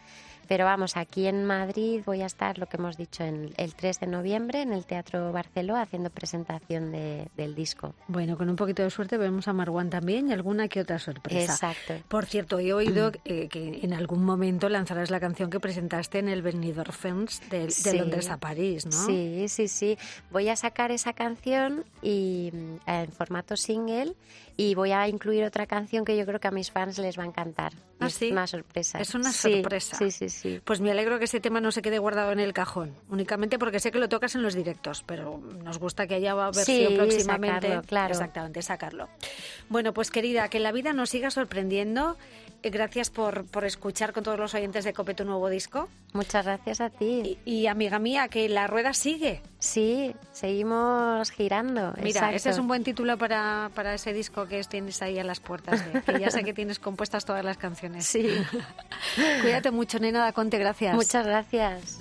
pero 0.46 0.64
vamos, 0.64 0.96
aquí 0.96 1.26
en 1.26 1.44
Madrid 1.44 2.02
voy 2.04 2.22
a 2.22 2.26
estar, 2.26 2.58
lo 2.58 2.66
que 2.66 2.76
hemos 2.76 2.96
dicho, 2.96 3.24
en 3.24 3.52
el 3.56 3.74
3 3.74 4.00
de 4.00 4.06
noviembre 4.06 4.62
en 4.62 4.72
el 4.72 4.86
Teatro 4.86 5.32
Barceló 5.32 5.76
haciendo 5.76 6.10
presentación 6.10 6.92
de, 6.92 7.28
del 7.36 7.54
disco. 7.54 7.94
Bueno, 8.08 8.36
con 8.36 8.48
un 8.48 8.56
poquito 8.56 8.82
de 8.82 8.90
suerte 8.90 9.16
vemos 9.16 9.48
a 9.48 9.52
Marwan 9.52 9.90
también 9.90 10.28
y 10.28 10.32
alguna 10.32 10.68
que 10.68 10.80
otra 10.80 10.98
sorpresa. 10.98 11.52
Exacto. 11.52 11.94
Por 12.08 12.26
cierto, 12.26 12.58
he 12.58 12.72
oído 12.72 13.12
eh, 13.24 13.48
que 13.48 13.80
en 13.82 13.92
algún 13.92 14.24
momento 14.24 14.68
lanzarás 14.68 15.10
la 15.10 15.20
canción 15.20 15.50
que 15.50 15.60
presentaste 15.60 16.18
en 16.18 16.28
el 16.28 16.42
Benidorm 16.42 16.92
Films 16.92 17.40
de, 17.50 17.96
Londres 17.96 18.30
a 18.30 18.36
París, 18.36 18.86
¿no? 18.86 18.92
Sí, 18.92 19.46
sí, 19.48 19.68
sí. 19.68 19.98
Voy 20.30 20.48
a 20.48 20.56
sacar 20.56 20.90
esa 20.90 21.12
canción 21.12 21.84
y 22.02 22.50
eh, 22.86 23.02
en 23.04 23.12
formato 23.12 23.56
single 23.56 24.14
y 24.56 24.74
voy 24.74 24.92
a 24.92 25.08
incluir 25.08 25.44
otra 25.44 25.66
canción 25.66 26.04
que 26.04 26.16
yo 26.16 26.24
creo 26.24 26.40
que 26.40 26.48
a 26.48 26.50
mis 26.50 26.70
fans 26.70 26.98
les 26.98 27.18
va 27.18 27.24
a 27.24 27.26
encantar. 27.26 27.72
¿Ah, 28.00 28.06
es 28.06 28.22
una 28.22 28.46
sorpresa. 28.46 29.00
Es 29.00 29.14
una 29.14 29.32
sorpresa. 29.32 29.96
Sí, 29.96 30.10
sí, 30.10 30.28
sí. 30.28 30.35
Pues 30.64 30.80
me 30.80 30.90
alegro 30.90 31.18
que 31.18 31.24
ese 31.24 31.40
tema 31.40 31.60
no 31.60 31.72
se 31.72 31.82
quede 31.82 31.98
guardado 31.98 32.32
en 32.32 32.40
el 32.40 32.52
cajón, 32.52 32.94
únicamente 33.08 33.58
porque 33.58 33.80
sé 33.80 33.90
que 33.90 33.98
lo 33.98 34.08
tocas 34.08 34.34
en 34.34 34.42
los 34.42 34.54
directos, 34.54 35.02
pero 35.06 35.38
nos 35.38 35.78
gusta 35.78 36.06
que 36.06 36.14
haya 36.14 36.34
versión 36.34 36.94
próximamente. 36.94 37.80
claro. 37.86 38.12
Exactamente, 38.12 38.62
sacarlo. 38.62 39.08
Bueno, 39.68 39.92
pues 39.92 40.10
querida, 40.10 40.48
que 40.48 40.60
la 40.60 40.72
vida 40.72 40.92
nos 40.92 41.10
siga 41.10 41.30
sorprendiendo 41.30 42.16
gracias 42.70 43.10
por, 43.10 43.46
por 43.46 43.64
escuchar 43.64 44.12
con 44.12 44.24
todos 44.24 44.38
los 44.38 44.54
oyentes 44.54 44.84
de 44.84 44.92
Cope 44.92 45.14
tu 45.14 45.24
nuevo 45.24 45.48
disco. 45.48 45.88
Muchas 46.12 46.44
gracias 46.44 46.80
a 46.80 46.90
ti. 46.90 47.38
Y, 47.44 47.66
amiga 47.66 47.98
mía, 47.98 48.28
que 48.28 48.48
la 48.48 48.66
rueda 48.66 48.92
sigue. 48.94 49.42
Sí, 49.58 50.14
seguimos 50.32 51.30
girando. 51.30 51.94
Mira, 52.02 52.32
ese 52.34 52.50
es 52.50 52.58
un 52.58 52.68
buen 52.68 52.84
título 52.84 53.18
para, 53.18 53.70
para 53.74 53.94
ese 53.94 54.12
disco 54.12 54.46
que 54.46 54.62
tienes 54.64 55.02
ahí 55.02 55.18
a 55.18 55.24
las 55.24 55.40
puertas, 55.40 55.82
que 55.82 56.18
ya 56.18 56.30
sé 56.30 56.44
que 56.44 56.54
tienes 56.54 56.78
compuestas 56.78 57.24
todas 57.24 57.44
las 57.44 57.56
canciones. 57.56 58.06
Sí. 58.06 58.28
Cuídate 59.42 59.70
mucho, 59.70 59.98
nena 59.98 60.20
da 60.20 60.32
Conte, 60.32 60.58
gracias. 60.58 60.94
Muchas 60.94 61.26
gracias. 61.26 61.98